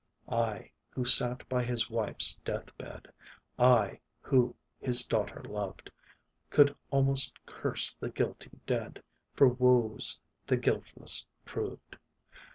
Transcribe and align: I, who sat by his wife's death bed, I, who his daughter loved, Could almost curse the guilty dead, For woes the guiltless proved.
I, 0.31 0.71
who 0.89 1.05
sat 1.05 1.47
by 1.47 1.63
his 1.63 1.87
wife's 1.87 2.33
death 2.43 2.75
bed, 2.75 3.13
I, 3.59 3.99
who 4.19 4.55
his 4.79 5.03
daughter 5.03 5.43
loved, 5.43 5.91
Could 6.49 6.75
almost 6.89 7.37
curse 7.45 7.93
the 7.93 8.09
guilty 8.09 8.49
dead, 8.65 9.03
For 9.35 9.47
woes 9.47 10.19
the 10.47 10.57
guiltless 10.57 11.27
proved. 11.45 11.97